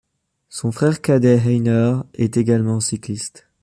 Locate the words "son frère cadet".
0.49-1.37